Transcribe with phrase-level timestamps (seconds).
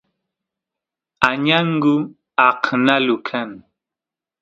[1.29, 1.95] añangu
[2.47, 3.49] aqnalu kan